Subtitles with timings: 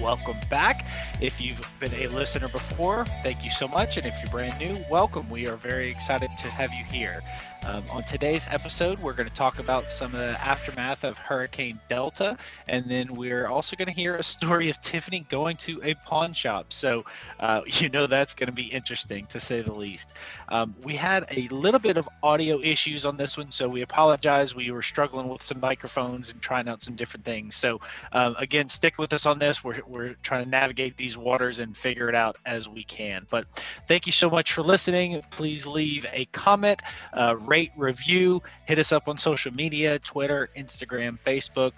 [0.00, 0.86] Welcome back.
[1.20, 3.96] If you've been a listener before, thank you so much.
[3.96, 5.28] And if you're brand new, welcome.
[5.30, 7.22] We are very excited to have you here.
[7.64, 11.80] Um, on today's episode, we're going to talk about some of the aftermath of Hurricane
[11.88, 12.36] Delta,
[12.68, 16.32] and then we're also going to hear a story of Tiffany going to a pawn
[16.32, 16.72] shop.
[16.72, 17.04] So,
[17.40, 20.12] uh, you know, that's going to be interesting to say the least.
[20.48, 24.54] Um, we had a little bit of audio issues on this one, so we apologize.
[24.54, 27.56] We were struggling with some microphones and trying out some different things.
[27.56, 27.80] So,
[28.12, 29.64] um, again, stick with us on this.
[29.64, 33.26] We're, we're trying to navigate these waters and figure it out as we can.
[33.30, 33.46] But
[33.88, 35.22] thank you so much for listening.
[35.30, 41.18] Please leave a comment, uh, rate, review, hit us up on social media Twitter, Instagram,
[41.24, 41.72] Facebook,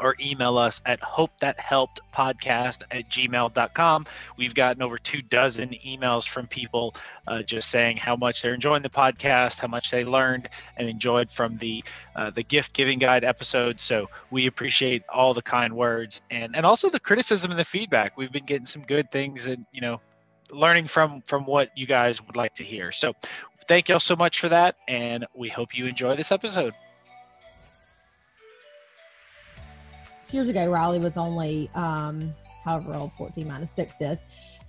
[0.00, 4.06] or email us at hopethathelpedpodcast at gmail.com.
[4.36, 6.94] We've gotten over two dozen emails from people
[7.26, 11.30] uh, just saying how much they're enjoying the podcast, how much they learned and enjoyed
[11.30, 11.84] from the
[12.16, 13.80] uh, the gift giving guide episode.
[13.80, 18.16] So we appreciate all the kind words and and also the criticism and the feedback.
[18.16, 20.00] We've been getting some good things and you know
[20.52, 22.92] learning from from what you guys would like to hear.
[22.92, 23.12] So
[23.66, 26.74] thank y'all so much for that, and we hope you enjoy this episode.
[30.30, 32.34] Years ago, Riley was only um,
[32.64, 34.18] however old 14 minus 6 is.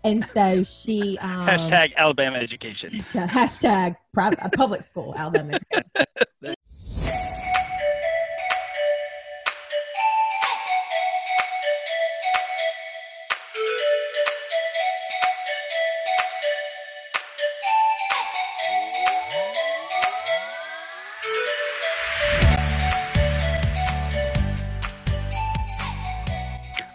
[0.04, 2.92] And so she um, hashtag Alabama education.
[2.94, 6.06] Hashtag private, public school Alabama education.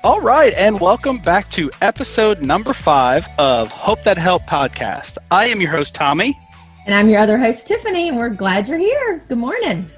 [0.03, 5.19] All right, and welcome back to episode number five of Hope That Help podcast.
[5.31, 6.39] I am your host, Tommy.
[6.87, 9.23] And I'm your other host, Tiffany, and we're glad you're here.
[9.29, 9.91] Good morning.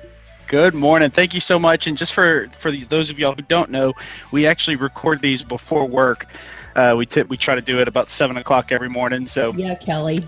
[0.48, 1.10] Good morning.
[1.10, 1.86] Thank you so much.
[1.86, 3.92] And just for for those of y'all who don't know,
[4.32, 6.26] we actually record these before work.
[6.74, 9.24] Uh, we t- we try to do it about seven o'clock every morning.
[9.28, 10.18] So yeah, Kelly.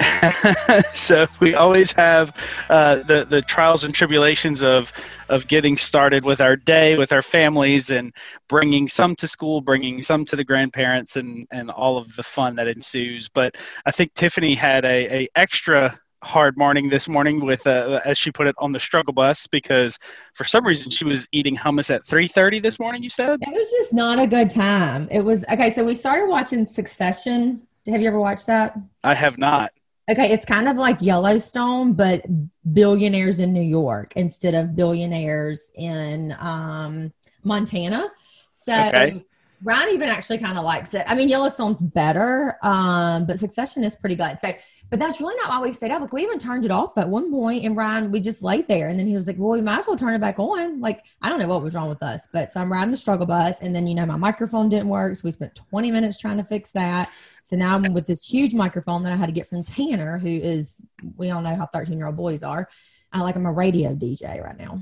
[0.94, 2.34] so we always have
[2.70, 4.92] uh, the the trials and tribulations of
[5.28, 8.12] of getting started with our day with our families and
[8.48, 12.54] bringing some to school bringing some to the grandparents and and all of the fun
[12.56, 13.28] that ensues.
[13.28, 18.16] But i think tiffany had a, a extra hard morning this morning with uh, as
[18.16, 19.98] she put it on the struggle bus because
[20.34, 23.40] for some reason she was eating hummus at 3.30 this morning you said?
[23.42, 25.08] It was just not a good time.
[25.10, 27.62] It was okay so we started watching succession.
[27.86, 28.78] Have you ever watched that?
[29.02, 29.72] I have not
[30.12, 32.22] Okay, it's kind of like Yellowstone, but
[32.70, 37.14] billionaires in New York instead of billionaires in um,
[37.44, 38.10] Montana.
[38.50, 39.24] So okay.
[39.62, 41.04] Ryan even actually kind of likes it.
[41.06, 44.38] I mean, Yellowstone's better, um, but Succession is pretty good.
[44.40, 44.52] So,
[44.92, 46.02] but that's really not why we stayed up.
[46.02, 48.90] Like we even turned it off at one point, and Ryan, we just laid there,
[48.90, 51.06] and then he was like, "Well, we might as well turn it back on." Like
[51.22, 53.56] I don't know what was wrong with us, but so I'm riding the struggle bus,
[53.62, 56.44] and then you know my microphone didn't work, so we spent 20 minutes trying to
[56.44, 57.10] fix that.
[57.42, 60.28] So now I'm with this huge microphone that I had to get from Tanner, who
[60.28, 60.82] is
[61.16, 62.68] we all know how 13 year old boys are.
[63.14, 64.78] I like I'm a radio DJ right now.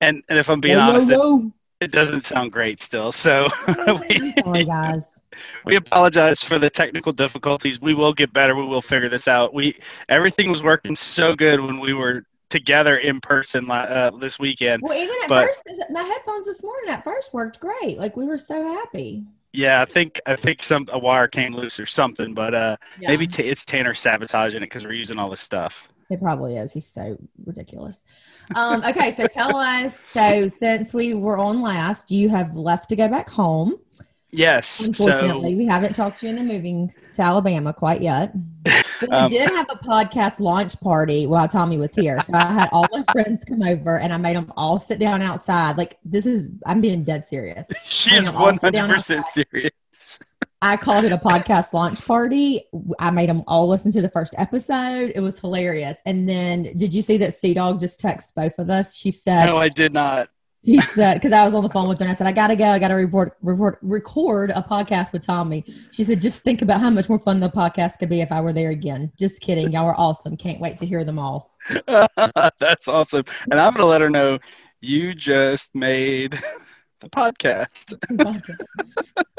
[0.00, 3.12] And and if I'm being honest, It, it doesn't sound great still.
[3.12, 3.48] So
[4.08, 5.16] we, sorry, guys.
[5.64, 7.80] We apologize for the technical difficulties.
[7.80, 8.54] We will get better.
[8.54, 9.54] We will figure this out.
[9.54, 14.82] We everything was working so good when we were together in person uh, this weekend.
[14.82, 17.96] Well, even at but, first, my headphones this morning at first worked great.
[17.96, 19.24] Like we were so happy.
[19.52, 23.08] Yeah, I think I think some a wire came loose or something, but uh, yeah.
[23.08, 25.88] maybe t- it's Tanner sabotaging it because we're using all this stuff.
[26.10, 26.72] It probably is.
[26.72, 27.16] He's so
[27.46, 28.02] ridiculous.
[28.56, 29.98] Um, okay, so tell us.
[29.98, 33.78] So since we were on last, you have left to go back home.
[34.32, 34.86] Yes.
[34.86, 38.34] Unfortunately, so, we haven't talked you into moving to Alabama quite yet.
[39.00, 42.20] But we um, did have a podcast launch party while Tommy was here.
[42.22, 45.22] So I had all my friends come over and I made them all sit down
[45.22, 45.78] outside.
[45.78, 47.66] Like this is, I'm being dead serious.
[47.84, 49.70] She's 100% serious.
[50.62, 52.66] I called it a podcast launch party.
[52.98, 55.12] I made them all listen to the first episode.
[55.14, 55.98] It was hilarious.
[56.04, 58.94] And then, did you see that Sea Dog just texted both of us?
[58.94, 60.28] She said, "No, I did not."
[60.62, 62.48] He said, because I was on the phone with her and I said, I got
[62.48, 62.66] to go.
[62.66, 65.64] I got to report, report, record a podcast with Tommy.
[65.90, 68.42] She said, just think about how much more fun the podcast could be if I
[68.42, 69.10] were there again.
[69.18, 69.72] Just kidding.
[69.72, 70.36] Y'all are awesome.
[70.36, 71.56] Can't wait to hear them all.
[72.58, 73.24] That's awesome.
[73.50, 74.38] And I'm going to let her know
[74.82, 76.38] you just made
[77.00, 77.96] the podcast.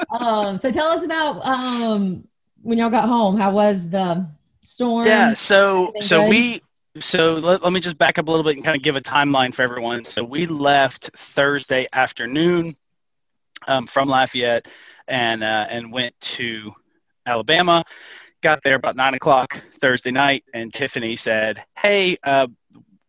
[0.19, 2.27] um, so tell us about um,
[2.61, 3.37] when y'all got home.
[3.37, 4.27] How was the
[4.63, 5.07] storm?
[5.07, 5.33] Yeah.
[5.33, 6.29] So, so good?
[6.29, 6.61] we,
[6.99, 9.01] so let, let me just back up a little bit and kind of give a
[9.01, 10.03] timeline for everyone.
[10.03, 12.75] So we left Thursday afternoon
[13.67, 14.67] um, from Lafayette
[15.07, 16.73] and uh, and went to
[17.25, 17.83] Alabama.
[18.41, 22.47] Got there about nine o'clock Thursday night, and Tiffany said, "Hey, uh,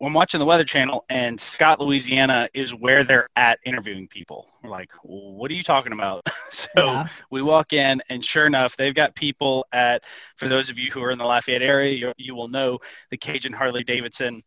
[0.02, 4.48] I'm watching the Weather Channel, and Scott, Louisiana is where they're at interviewing people.
[4.62, 6.26] We're like, what are you talking about?
[6.50, 7.08] so yeah.
[7.30, 10.02] we walk in, and sure enough, they've got people at.
[10.36, 12.78] For those of you who are in the Lafayette area, you, you will know
[13.10, 14.42] the Cajun Harley Davidson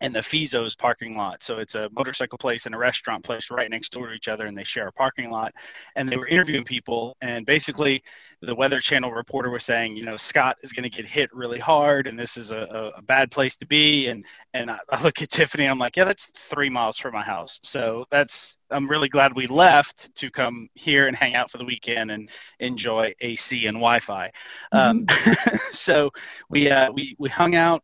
[0.00, 1.42] and the Fezzo's parking lot.
[1.42, 4.46] So it's a motorcycle place and a restaurant place right next door to each other,
[4.46, 5.52] and they share a parking lot.
[5.96, 8.02] And they were interviewing people, and basically,
[8.42, 11.58] the Weather Channel reporter was saying, you know, Scott is going to get hit really
[11.58, 14.08] hard, and this is a, a, bad place to be.
[14.08, 14.24] And
[14.54, 17.22] and I, I look at Tiffany, and I'm like, yeah, that's three miles from my
[17.22, 17.60] house.
[17.62, 21.64] So that's I'm really glad we left to come here and hang out for the
[21.66, 22.30] weekend and
[22.60, 24.30] enjoy AC and Wi-Fi.
[24.72, 25.44] Mm-hmm.
[25.46, 26.10] Um, so
[26.48, 27.82] we uh, we we hung out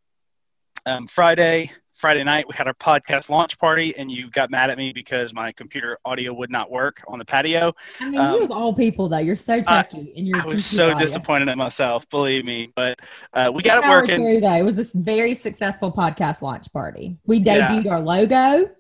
[0.86, 1.70] um, Friday.
[1.96, 5.32] Friday night we had our podcast launch party, and you got mad at me because
[5.32, 7.72] my computer audio would not work on the patio.
[8.00, 10.40] I mean, um, you of all people, though, you're so techy, and you're.
[10.40, 10.98] I was so audio.
[10.98, 12.70] disappointed in myself, believe me.
[12.76, 12.98] But
[13.32, 14.16] uh, we got it working.
[14.16, 14.54] Through, though.
[14.54, 17.16] It was a very successful podcast launch party.
[17.25, 17.93] We debuted yeah.
[17.93, 18.70] our logo.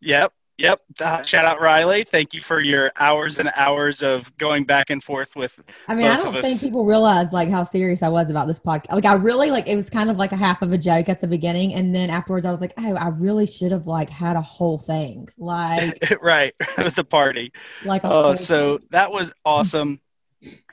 [0.00, 0.32] Yep.
[0.58, 0.82] Yep.
[1.00, 2.04] Uh, shout out Riley.
[2.04, 5.60] Thank you for your hours and hours of going back and forth with.
[5.88, 8.92] I mean, I don't think people realize like how serious I was about this podcast.
[8.92, 11.20] Like, I really like it was kind of like a half of a joke at
[11.20, 14.36] the beginning, and then afterwards, I was like, oh, I really should have like had
[14.36, 17.52] a whole thing, like right, with the party.
[17.84, 18.86] Like, oh, so thing.
[18.90, 20.00] that was awesome.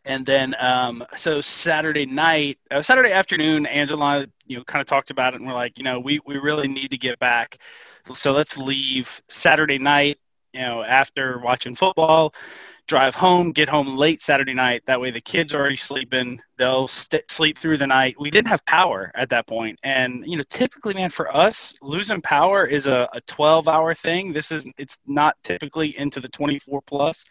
[0.05, 5.09] and then, um, so Saturday night, uh, Saturday afternoon, Angela, you know, kind of talked
[5.09, 7.57] about it, and we're like, you know, we we really need to get back
[8.13, 10.19] so let's leave Saturday night,
[10.53, 12.33] you know, after watching football,
[12.87, 14.83] drive home, get home late Saturday night.
[14.85, 16.41] That way the kids are already sleeping.
[16.57, 18.15] They'll st- sleep through the night.
[18.19, 19.79] We didn't have power at that point.
[19.83, 24.33] And, you know, typically, man, for us, losing power is a, a 12 hour thing.
[24.33, 27.23] This is, it's not typically into the 24 plus.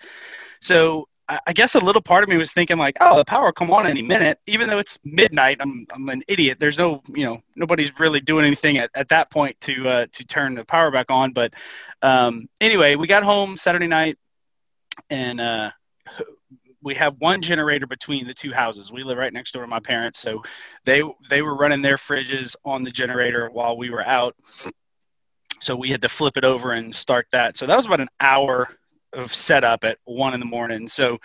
[0.63, 1.07] So
[1.47, 3.71] I guess a little part of me was thinking like, oh, the power will come
[3.71, 5.59] on any minute, even though it's midnight.
[5.61, 6.59] I'm I'm an idiot.
[6.59, 10.27] There's no, you know, nobody's really doing anything at, at that point to uh, to
[10.27, 11.33] turn the power back on.
[11.33, 11.55] But
[12.03, 14.19] um, anyway, we got home Saturday night,
[15.09, 15.71] and uh,
[16.83, 18.91] we have one generator between the two houses.
[18.93, 20.43] We live right next door to my parents, so
[20.85, 24.35] they they were running their fridges on the generator while we were out.
[25.61, 27.57] So we had to flip it over and start that.
[27.57, 28.69] So that was about an hour
[29.13, 30.89] of setup at one in the morning.
[30.89, 31.19] So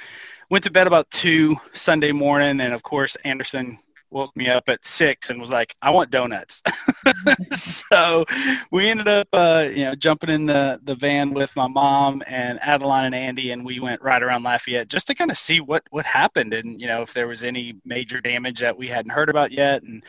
[0.49, 3.77] went to bed about two Sunday morning, and of course Anderson
[4.11, 6.61] woke me up at six and was like, "I want donuts."
[7.51, 8.25] so
[8.71, 12.61] we ended up, uh, you know, jumping in the the van with my mom and
[12.61, 15.83] Adeline and Andy, and we went right around Lafayette just to kind of see what
[15.91, 19.29] what happened, and you know, if there was any major damage that we hadn't heard
[19.29, 20.03] about yet, and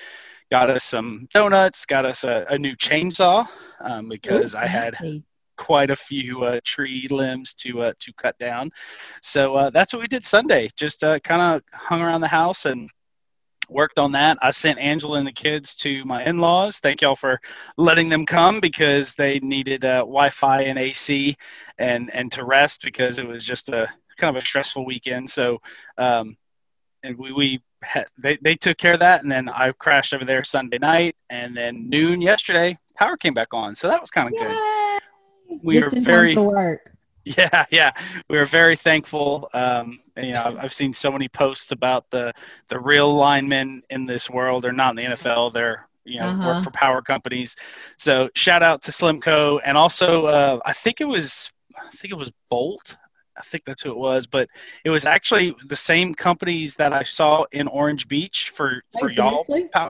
[0.51, 3.47] got us some donuts, got us a, a new chainsaw
[3.81, 4.95] um, because Ooh, I had
[5.57, 8.71] quite a few uh, tree limbs to uh, to cut down.
[9.23, 10.69] So uh, that's what we did Sunday.
[10.77, 12.91] Just uh, kind of hung around the house and
[13.69, 14.39] worked on that.
[14.43, 16.79] I sent Angela and the kids to my in-laws.
[16.79, 17.41] Thank y'all for
[17.77, 21.37] letting them come because they needed uh, Wi-Fi and AC
[21.79, 25.29] and and to rest because it was just a kind of a stressful weekend.
[25.31, 25.61] So.
[25.99, 26.37] Um,
[27.03, 27.63] and we, we
[28.19, 31.57] they, they took care of that and then I crashed over there Sunday night and
[31.57, 34.86] then noon yesterday power came back on so that was kind of good
[35.63, 36.93] we Just were very work.
[37.37, 37.91] Yeah, yeah,
[38.31, 39.51] we were very thankful.
[39.53, 42.33] Um, and, you know, I've seen so many posts about the
[42.69, 45.53] the real linemen in this world They're not in the NFL.
[45.53, 46.49] They're you know uh-huh.
[46.49, 47.57] work for power companies.
[47.97, 52.17] So shout out to SLEMCO and also uh, I think it was I think it
[52.17, 52.97] was Bolt.
[53.37, 54.49] I think that's who it was, but
[54.85, 59.45] it was actually the same companies that I saw in Orange Beach for for y'all.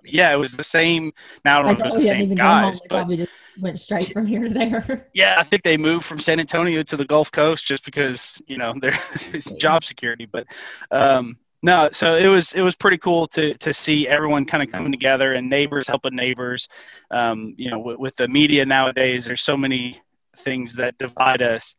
[0.05, 1.13] Yeah, it was the same.
[1.45, 4.13] Now I don't know if it was the same guys, but probably just went straight
[4.13, 5.07] from here to there.
[5.15, 8.59] Yeah, I think they moved from San Antonio to the Gulf Coast just because you
[8.59, 10.27] know there's job security.
[10.27, 10.47] But
[10.91, 14.71] um, no, so it was it was pretty cool to to see everyone kind of
[14.71, 16.69] coming together and neighbors helping neighbors.
[17.11, 20.01] Um, you know, with, with the media nowadays, there's so many
[20.37, 21.77] things that divide us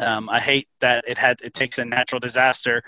[0.00, 2.82] um, I hate that it had it takes a natural disaster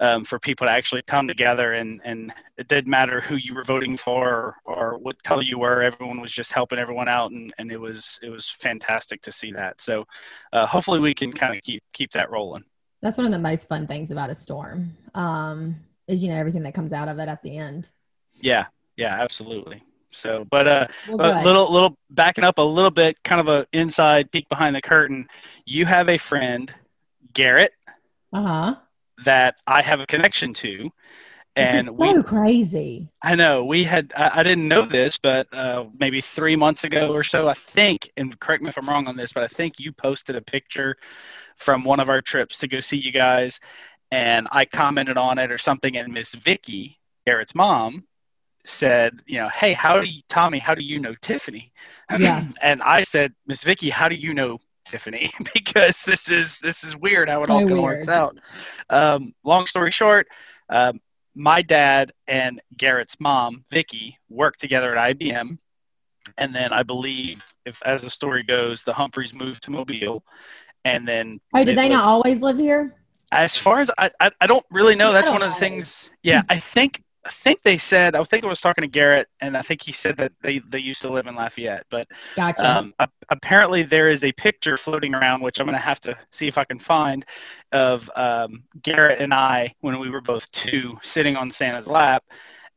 [0.00, 3.64] um, for people to actually come together and and it didn't matter who you were
[3.64, 5.82] voting for or, or, what color you were.
[5.82, 9.52] Everyone was just helping everyone out, and, and it was it was fantastic to see
[9.52, 9.80] that.
[9.80, 10.06] So
[10.52, 12.64] uh, hopefully we can kind of keep keep that rolling.
[13.02, 14.96] That's one of the most fun things about a storm.
[15.14, 15.76] Um,
[16.06, 17.88] is you know everything that comes out of it at the end.
[18.40, 19.82] Yeah, yeah, absolutely.
[20.10, 23.66] So, but uh, well, a little little backing up a little bit, kind of a
[23.72, 25.28] inside peek behind the curtain.
[25.66, 26.72] You have a friend,
[27.34, 27.72] Garrett,
[28.32, 28.76] uh-huh.
[29.24, 30.90] That I have a connection to,
[31.56, 33.08] and so crazy.
[33.22, 34.12] I know we had.
[34.16, 38.10] I, I didn't know this, but uh, maybe three months ago or so, I think.
[38.16, 40.96] And correct me if I'm wrong on this, but I think you posted a picture
[41.56, 43.58] from one of our trips to go see you guys,
[44.10, 48.04] and I commented on it or something, and Miss Vicky, Garrett's mom,
[48.64, 51.72] said, you know, hey, how do you, Tommy, how do you know Tiffany?
[52.18, 52.44] Yeah.
[52.62, 54.58] and I said, Miss Vicky, how do you know
[54.88, 55.30] Tiffany?
[55.54, 58.38] because this is this is weird how it all works out.
[58.90, 60.28] Um, long story short,
[60.68, 61.00] um,
[61.34, 65.58] my dad and Garrett's mom, Vicky, worked together at IBM.
[66.36, 70.22] And then I believe, if as the story goes, the Humphreys moved to Mobile,
[70.84, 72.94] and then oh, did they not always live here?
[73.32, 75.12] As far as I, I, I don't really know.
[75.12, 76.10] That's one of the things.
[76.22, 79.54] Yeah, I think I think they said I think I was talking to Garrett, and
[79.54, 81.84] I think he said that they, they used to live in Lafayette.
[81.90, 82.78] But gotcha.
[82.78, 82.94] um,
[83.28, 86.56] apparently there is a picture floating around, which I'm going to have to see if
[86.56, 87.26] I can find,
[87.72, 92.24] of um, Garrett and I when we were both two, sitting on Santa's lap,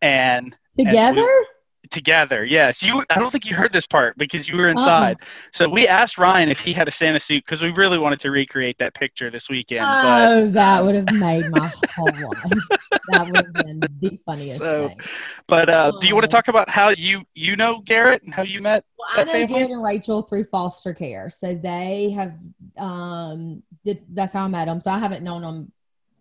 [0.02, 1.22] and together.
[1.22, 1.46] And
[1.92, 2.44] together.
[2.46, 3.04] Yes, you.
[3.10, 5.18] I don't think you heard this part because you were inside.
[5.22, 5.50] Uh-huh.
[5.54, 8.32] So we asked Ryan if he had a Santa suit because we really wanted to
[8.32, 9.86] recreate that picture this weekend.
[9.86, 12.62] Oh, but, that would have made my whole life.
[13.10, 15.00] That would have been the funniest so, thing.
[15.48, 16.00] But uh, oh.
[16.00, 18.84] do you want to talk about how you you know Garrett and how you met?
[18.98, 19.48] Well, I know family?
[19.48, 22.34] Garrett and Rachel through foster care, so they have.
[22.78, 24.82] Um, did, that's how I met them.
[24.82, 25.72] So I haven't known them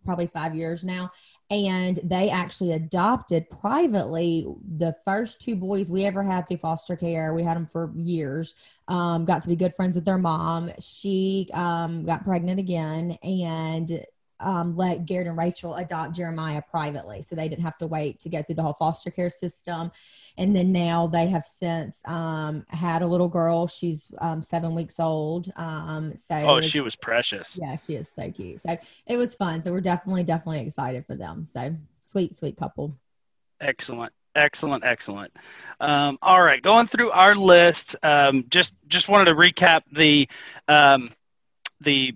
[0.04, 1.10] probably five years now
[1.50, 4.46] and they actually adopted privately
[4.78, 7.34] the first two boys we ever had through foster care.
[7.34, 8.54] We had them for years.
[8.86, 10.70] Um, got to be good friends with their mom.
[10.78, 14.04] She um, got pregnant again, and
[14.40, 17.22] um, let Garrett and Rachel adopt Jeremiah privately.
[17.22, 19.90] So they didn't have to wait to go through the whole foster care system.
[20.36, 23.66] And then now they have since um, had a little girl.
[23.66, 25.52] She's um, seven weeks old.
[25.56, 27.58] Um, so oh, was, she was precious.
[27.60, 28.60] Yeah, she is so cute.
[28.60, 29.62] So it was fun.
[29.62, 31.46] So we're definitely, definitely excited for them.
[31.46, 32.96] So sweet, sweet couple.
[33.60, 34.10] Excellent.
[34.36, 35.32] Excellent, excellent.
[35.80, 37.96] Um, all right, going through our list.
[38.04, 40.28] Um, just just wanted to recap the
[40.68, 41.10] um,
[41.80, 42.14] the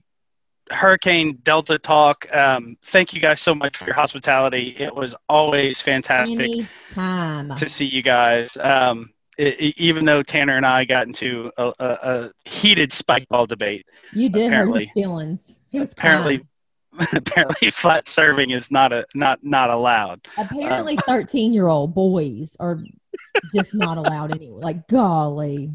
[0.70, 2.26] Hurricane Delta talk.
[2.34, 4.74] Um, thank you guys so much for your hospitality.
[4.78, 7.54] It was always fantastic Anytime.
[7.56, 8.56] to see you guys.
[8.56, 13.28] Um, it, it, even though Tanner and I got into a, a, a heated spike
[13.28, 15.56] ball debate, you did hurt his feelings.
[15.70, 16.46] He was apparently
[17.12, 20.26] apparently flat serving is not a not not allowed.
[20.38, 22.78] Apparently, thirteen year old boys are
[23.52, 24.60] just not allowed anyway.
[24.62, 25.72] Like golly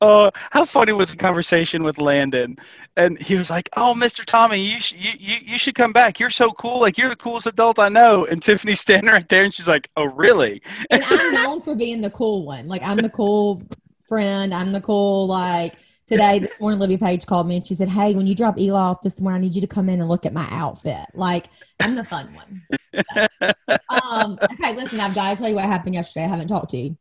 [0.00, 2.56] oh, how funny was the conversation with Landon?
[2.96, 4.24] And he was like, "Oh, Mr.
[4.24, 6.18] Tommy, you, sh- you you you should come back.
[6.18, 6.80] You're so cool.
[6.80, 9.90] Like you're the coolest adult I know." And Tiffany's standing right there, and she's like,
[9.96, 12.68] "Oh, really?" and I'm known for being the cool one.
[12.68, 13.62] Like I'm the cool
[14.08, 14.54] friend.
[14.54, 15.74] I'm the cool like.
[16.08, 18.78] Today, this morning, Libby Page called me and she said, Hey, when you drop Eli
[18.78, 21.04] off this morning, I need you to come in and look at my outfit.
[21.14, 21.46] Like,
[21.80, 22.62] I'm the fun one.
[23.90, 26.26] um, okay, listen, I've got to tell you what happened yesterday.
[26.26, 26.96] I haven't talked to you.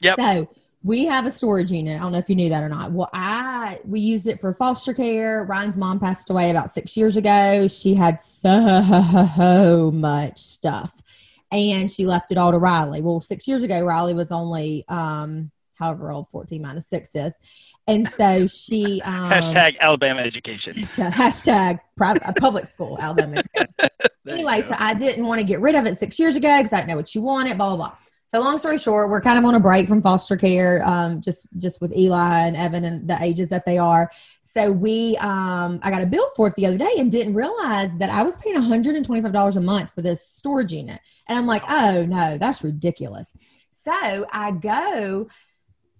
[0.00, 0.16] Yep.
[0.16, 0.48] So,
[0.84, 1.98] we have a storage unit.
[1.98, 2.92] I don't know if you knew that or not.
[2.92, 5.44] Well, I we used it for foster care.
[5.44, 7.66] Ryan's mom passed away about six years ago.
[7.66, 10.92] She had so much stuff,
[11.50, 13.00] and she left it all to Riley.
[13.00, 17.32] Well, six years ago, Riley was only um, however old, fourteen minus six is,
[17.86, 20.74] and so she um, hashtag Alabama education.
[20.76, 23.90] Hashtag private, public school Alabama education.
[24.28, 26.76] anyway, so I didn't want to get rid of it six years ago because I
[26.76, 27.56] didn't know what she wanted.
[27.56, 27.96] Blah blah blah.
[28.34, 31.46] So long story short, we're kind of on a break from foster care, um, just
[31.56, 34.10] just with Eli and Evan and the ages that they are.
[34.42, 37.96] So we, um, I got a bill for it the other day and didn't realize
[37.98, 40.98] that I was paying $125 a month for this storage unit.
[41.28, 43.32] And I'm like, oh no, that's ridiculous.
[43.70, 45.28] So I go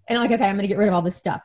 [0.09, 1.43] and I'm like, okay, I'm going to get rid of all this stuff.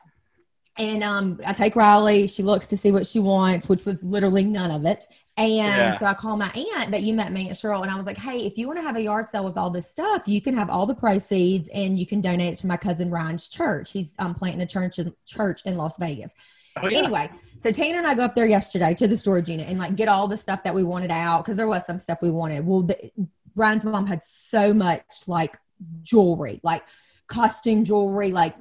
[0.80, 2.26] And um, I take Riley.
[2.26, 5.06] She looks to see what she wants, which was literally none of it.
[5.36, 5.94] And yeah.
[5.96, 8.16] so I call my aunt that you met me at Cheryl, and I was like,
[8.16, 10.54] "Hey, if you want to have a yard sale with all this stuff, you can
[10.54, 13.92] have all the proceeds, and you can donate it to my cousin Ryan's church.
[13.92, 16.32] He's um, planting a church in, church in Las Vegas."
[16.76, 16.98] Oh, yeah.
[16.98, 19.96] Anyway, so Tanner and I go up there yesterday to the storage unit and like
[19.96, 22.66] get all the stuff that we wanted out because there was some stuff we wanted.
[22.66, 23.10] Well, the,
[23.54, 25.58] Ryan's mom had so much like
[26.02, 26.84] jewelry, like
[27.30, 28.54] costume jewelry, like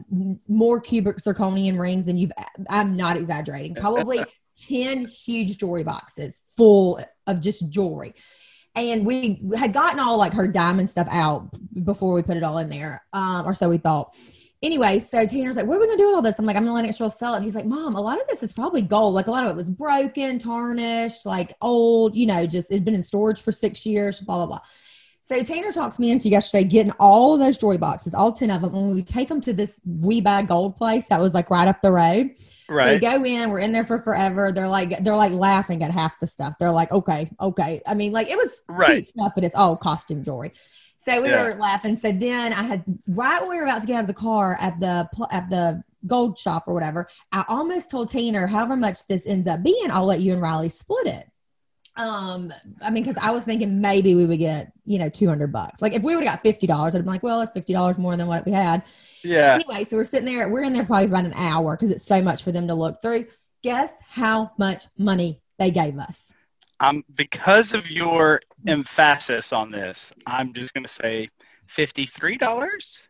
[0.47, 2.31] more cubic zirconian rings than you've,
[2.69, 4.21] I'm not exaggerating, probably
[4.67, 8.13] 10 huge jewelry boxes full of just jewelry.
[8.75, 11.49] And we had gotten all like her diamond stuff out
[11.83, 14.15] before we put it all in there, um, or so we thought.
[14.61, 16.37] Anyway, so Tanner's like, what are we gonna do with all this?
[16.37, 17.41] I'm like, I'm gonna let Cheryl sell it.
[17.41, 19.15] he's like, Mom, a lot of this is probably gold.
[19.15, 22.93] Like a lot of it was broken, tarnished, like old, you know, just it's been
[22.93, 24.61] in storage for six years, blah, blah, blah.
[25.29, 28.71] So Tanner talks me into yesterday getting all those jewelry boxes, all 10 of them.
[28.71, 31.83] When we take them to this We Buy Gold place that was like right up
[31.83, 32.31] the road.
[32.67, 32.99] Right.
[32.99, 34.51] So we go in, we're in there for forever.
[34.51, 36.55] They're like, they're like laughing at half the stuff.
[36.59, 37.79] They're like, okay, okay.
[37.85, 38.93] I mean, like it was right.
[38.93, 40.51] cute stuff, but it's all costume jewelry.
[40.97, 41.43] So we yeah.
[41.43, 41.95] were laughing.
[41.95, 44.57] So then I had right when we were about to get out of the car
[44.59, 49.27] at the at the gold shop or whatever, I almost told Tanner, however much this
[49.27, 51.29] ends up being, I'll let you and Riley split it.
[51.99, 55.51] Um, I mean, because I was thinking maybe we would get you know two hundred
[55.51, 55.81] bucks.
[55.81, 57.97] Like if we would have got fifty dollars, I'd be like, well, that's fifty dollars
[57.97, 58.83] more than what we had.
[59.21, 59.55] Yeah.
[59.55, 60.47] Anyway, so we're sitting there.
[60.47, 63.01] We're in there probably about an hour because it's so much for them to look
[63.01, 63.25] through.
[63.63, 66.31] Guess how much money they gave us?
[66.79, 71.29] Um, because of your emphasis on this, I'm just going to say
[71.67, 73.01] fifty-three dollars.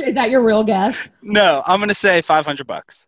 [0.00, 1.08] is that your real guess?
[1.22, 3.06] No, I'm going to say five hundred bucks.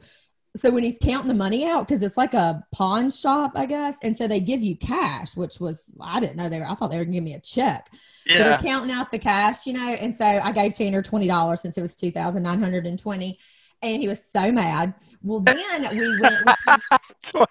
[0.57, 3.97] So when he's counting the money out, because it's like a pawn shop, I guess,
[4.03, 6.71] and so they give you cash, which was I didn't know they were.
[6.71, 7.91] I thought they were going to give me a check.
[8.25, 8.37] Yeah.
[8.37, 9.95] So they're counting out the cash, you know.
[9.95, 12.97] And so I gave Tanner twenty dollars since it was two thousand nine hundred and
[12.99, 13.41] twenty
[13.83, 14.95] and he was so mad.
[15.23, 16.43] Well, then we went.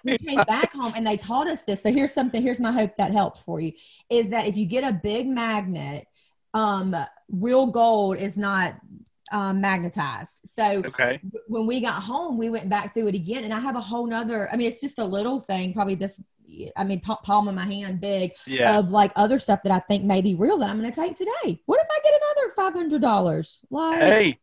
[0.02, 1.82] We, came back home, and they taught us this.
[1.82, 2.40] So here's something.
[2.40, 3.72] Here's my hope that helps for you:
[4.08, 6.06] is that if you get a big magnet,
[6.54, 6.94] um,
[7.28, 8.76] real gold is not
[9.32, 10.40] um, magnetized.
[10.46, 11.20] So okay.
[11.48, 14.06] when we got home, we went back through it again, and I have a whole
[14.06, 14.48] nother.
[14.50, 16.20] I mean, it's just a little thing, probably this.
[16.76, 18.78] I mean, pa- palm of my hand, big Yeah.
[18.78, 21.16] of like other stuff that I think may be real that I'm going to take
[21.16, 21.60] today.
[21.66, 23.60] What if I get another five hundred dollars?
[23.70, 24.38] Like, hey.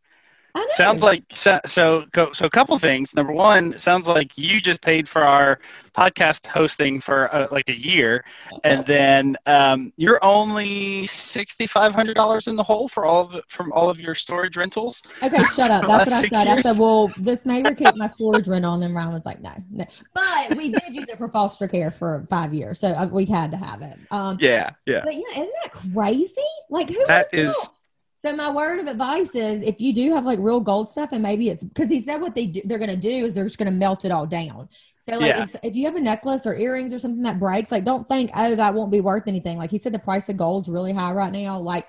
[0.70, 1.58] Sounds like so.
[1.66, 3.14] So, so a couple things.
[3.14, 5.58] Number one, sounds like you just paid for our
[5.94, 8.24] podcast hosting for uh, like a year,
[8.64, 13.40] and then um, you're only sixty five hundred dollars in the hole for all of
[13.48, 15.02] from all of your storage rentals.
[15.22, 15.86] Okay, shut up.
[15.86, 16.46] That's what I said.
[16.48, 18.74] I said, well, this neighbor recoup my storage rental.
[18.74, 19.84] And then Ryan was like, no, no.
[20.14, 22.80] But we did use it for foster care for five years.
[22.80, 23.98] So uh, we had to have it.
[24.10, 25.02] Um, Yeah, yeah.
[25.04, 26.34] But yeah, isn't that crazy?
[26.70, 27.74] Like, who That is- thought?
[28.22, 31.24] So my word of advice is if you do have like real gold stuff and
[31.24, 33.58] maybe it's because he said what they do, they're going to do is they're just
[33.58, 34.68] going to melt it all down.
[35.00, 35.42] So like Yeah.
[35.42, 38.30] if, if you have a necklace or earrings or something that breaks, like don't think
[38.36, 39.58] oh that won't be worth anything.
[39.58, 41.58] Like he said, the price of gold's really high right now.
[41.58, 41.88] Like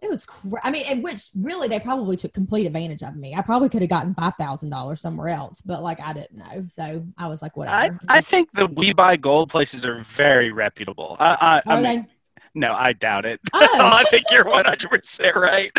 [0.00, 3.34] it was, cra- I mean, and which really they probably took complete advantage of me.
[3.34, 6.64] I probably could have gotten five thousand dollars somewhere else, but like I didn't know,
[6.68, 7.98] so I was like, whatever.
[8.08, 11.18] I, I think the We Buy Gold places are very reputable.
[11.20, 12.06] I, I, I oh, mean, they?
[12.56, 13.40] No, I doubt it.
[13.54, 13.90] Oh.
[13.92, 15.70] I think you're 100% right.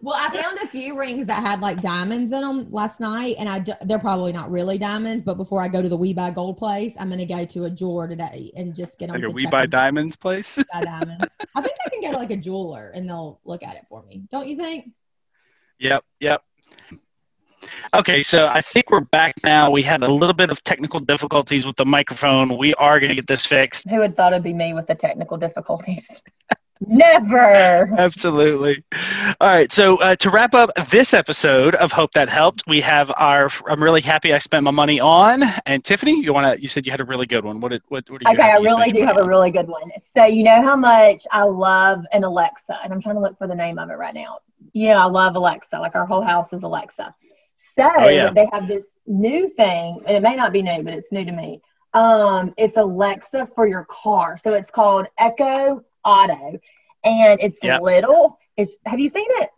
[0.00, 3.48] Well, I found a few rings that had like diamonds in them last night, and
[3.48, 5.24] I d- they're probably not really diamonds.
[5.24, 7.70] But before I go to the We Buy Gold place, I'm gonna go to a
[7.70, 10.56] jeweler today and just get them Like a We Buy them Diamonds place.
[10.72, 11.24] by diamonds.
[11.56, 14.04] I think I can go to like a jeweler and they'll look at it for
[14.04, 14.22] me.
[14.30, 14.90] Don't you think?
[15.80, 16.42] Yep, yep.
[17.94, 19.70] Okay, so I think we're back now.
[19.70, 22.56] We had a little bit of technical difficulties with the microphone.
[22.56, 23.88] We are going to get this fixed.
[23.88, 26.08] Who would thought it'd be me with the technical difficulties?
[26.80, 27.92] Never.
[27.98, 28.84] Absolutely.
[29.40, 29.70] All right.
[29.72, 33.50] So uh, to wrap up this episode of Hope That Helped, we have our.
[33.66, 35.42] I'm really happy I spent my money on.
[35.66, 36.62] And Tiffany, you want to?
[36.62, 37.60] You said you had a really good one.
[37.60, 37.82] What did?
[37.88, 38.08] What?
[38.08, 39.90] what are you Okay, I you really do have money a really good one.
[40.14, 43.48] So you know how much I love an Alexa, and I'm trying to look for
[43.48, 44.38] the name of it right now.
[44.72, 45.78] You know, I love Alexa.
[45.80, 47.12] Like our whole house is Alexa.
[47.76, 48.30] So Oh, yeah.
[48.30, 51.32] they have this new thing, and it may not be new, but it's new to
[51.32, 51.60] me.
[51.94, 54.36] Um, it's Alexa for your car.
[54.38, 56.58] So it's called Echo Auto,
[57.04, 58.38] and it's little.
[58.56, 59.50] It's have you seen it?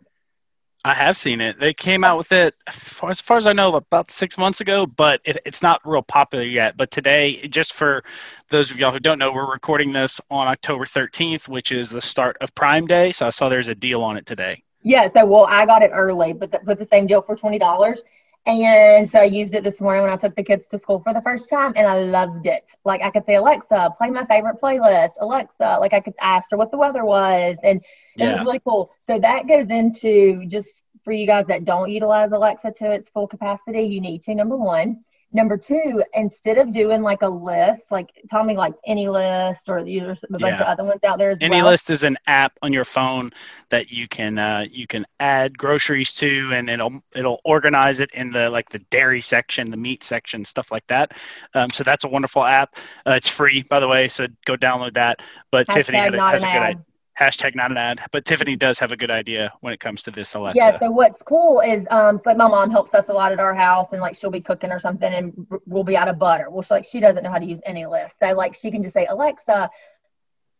[0.83, 1.59] I have seen it.
[1.59, 5.21] They came out with it, as far as I know, about six months ago, but
[5.25, 6.75] it, it's not real popular yet.
[6.75, 8.03] But today, just for
[8.49, 12.01] those of y'all who don't know, we're recording this on October 13th, which is the
[12.01, 13.11] start of Prime Day.
[13.11, 14.63] So I saw there's a deal on it today.
[14.83, 17.59] Yeah, so well, I got it early, but the, with the same deal for twenty
[17.59, 18.01] dollars,
[18.45, 21.13] and so I used it this morning when I took the kids to school for
[21.13, 22.69] the first time, and I loved it.
[22.83, 25.11] Like I could say, Alexa, play my favorite playlist.
[25.19, 27.81] Alexa, like I could ask her what the weather was, and
[28.17, 28.91] it was really cool.
[28.99, 33.27] So that goes into just for you guys that don't utilize Alexa to its full
[33.27, 35.03] capacity, you need to number one.
[35.33, 40.27] Number two, instead of doing like a list, like Tommy likes AnyList, or there's a
[40.39, 40.61] bunch Yeah.
[40.63, 41.67] of other ones out there as Any well.
[41.67, 43.31] list is an app on your phone
[43.69, 48.29] that you can uh, you can add groceries to, and it'll it'll organize it in
[48.29, 51.13] the like the dairy section, the meat section, stuff like that.
[51.53, 52.75] Um, so that's a wonderful app.
[53.07, 55.21] Uh, it's free, by the way, so go download that.
[55.49, 56.63] But Tiffany had a, has a good ad.
[56.63, 56.83] idea.
[57.19, 60.11] Hashtag not an ad, but Tiffany does have a good idea when it comes to
[60.11, 60.57] this Alexa.
[60.57, 63.39] Yeah, so what's cool is um so like my mom helps us a lot at
[63.39, 66.49] our house and like she'll be cooking or something and we'll be out of butter.
[66.49, 68.11] Well she like she doesn't know how to use AnyList.
[68.21, 69.69] So like she can just say, Alexa,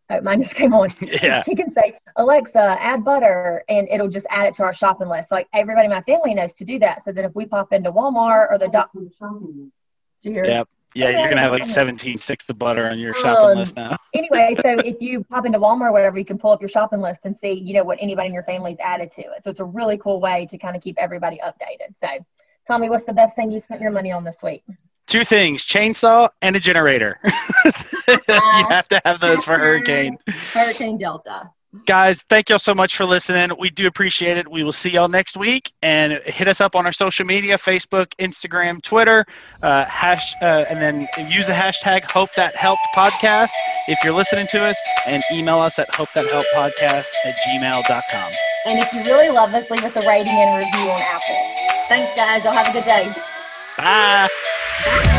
[0.09, 0.89] oh, mine just came on.
[1.01, 1.41] Yeah.
[1.41, 5.29] She can say, Alexa, add butter and it'll just add it to our shopping list.
[5.29, 7.03] So, like everybody in my family knows to do that.
[7.05, 10.49] So then if we pop into Walmart or the doc do you hear it?
[10.49, 10.69] Yep.
[10.93, 13.95] Yeah, you're gonna have like 17 sticks of butter on your shopping Um, list now.
[14.13, 16.99] anyway, so if you pop into Walmart or whatever, you can pull up your shopping
[16.99, 19.43] list and see, you know, what anybody in your family's added to it.
[19.43, 21.95] So it's a really cool way to kind of keep everybody updated.
[22.01, 22.25] So
[22.67, 24.63] Tommy, what's the best thing you spent your money on this week?
[25.07, 27.19] Two things: chainsaw and a generator.
[27.23, 30.17] you have to have those for hurricane.
[30.27, 31.49] Hurricane Delta.
[31.85, 33.49] Guys, thank y'all so much for listening.
[33.57, 34.49] We do appreciate it.
[34.49, 35.71] We will see y'all next week.
[35.81, 39.25] And hit us up on our social media Facebook, Instagram, Twitter,
[39.63, 43.51] uh, hash, uh, and then use the hashtag Hope That Helped Podcast
[43.87, 48.33] if you're listening to us, and email us at Hope That Helped Podcast at gmail.com.
[48.65, 51.61] And if you really love us, leave us a rating and review on Apple.
[51.87, 52.43] Thanks, guys.
[52.43, 53.13] Y'all have a good day.
[53.77, 55.17] Bye.